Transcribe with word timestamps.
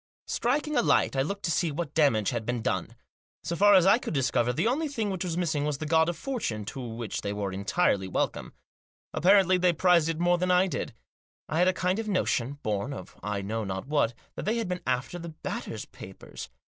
Striking 0.25 0.75
a 0.75 0.81
light 0.81 1.15
I 1.15 1.21
looked 1.21 1.43
to 1.45 1.51
see 1.51 1.71
what 1.71 1.93
damage 1.93 2.31
had 2.31 2.43
been 2.43 2.63
done. 2.63 2.95
So 3.43 3.55
far 3.55 3.75
as 3.75 3.85
I 3.85 3.99
could 3.99 4.15
discover 4.15 4.51
the 4.51 4.65
only 4.65 4.87
thing 4.87 5.11
which 5.11 5.23
was 5.23 5.37
missing 5.37 5.63
was 5.63 5.77
the 5.77 5.85
God 5.85 6.09
of 6.09 6.17
Fortune, 6.17 6.65
to 6.65 6.79
which 6.81 7.17
Digitized 7.17 7.21
by 7.21 7.21
THE 7.21 7.35
KET1CENCE 7.35 7.37
OF 7.37 7.37
CAPTAIN 7.37 7.37
LANDEB. 7.37 7.37
171 7.37 7.37
they 7.37 7.39
were 7.43 7.51
entirely 7.53 8.07
welcome. 8.07 8.53
Apparently 9.13 9.57
they 9.59 9.73
prized 9.73 10.09
it 10.09 10.19
more 10.19 10.37
than 10.39 10.49
I 10.49 10.65
did. 10.65 10.93
I 11.47 11.59
had 11.59 11.67
a 11.67 11.73
kind 11.73 11.99
of 11.99 12.07
notion, 12.07 12.53
born 12.63 12.93
of 12.93 13.15
I 13.21 13.41
know 13.43 13.63
not 13.63 13.85
what, 13.85 14.15
that 14.33 14.45
they 14.45 14.57
had 14.57 14.67
been 14.67 14.81
after 14.87 15.19
the 15.19 15.29
Batters' 15.29 15.85
papers. 15.85 16.49